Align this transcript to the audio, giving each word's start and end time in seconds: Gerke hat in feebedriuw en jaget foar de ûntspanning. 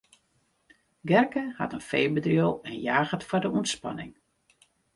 Gerke 1.03 1.43
hat 1.59 1.73
in 1.77 1.85
feebedriuw 1.89 2.53
en 2.69 2.77
jaget 2.87 3.23
foar 3.27 3.41
de 3.43 3.49
ûntspanning. 3.59 4.13